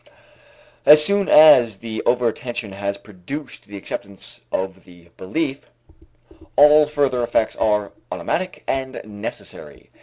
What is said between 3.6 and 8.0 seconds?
the acceptance of the belief, all further effects are